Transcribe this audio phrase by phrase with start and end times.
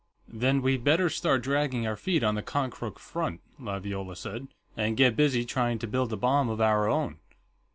[0.33, 4.47] "Then we'd better start dragging our feet on the Konkrook front," Laviola said.
[4.75, 7.19] "And get busy trying to build a bomb of our own."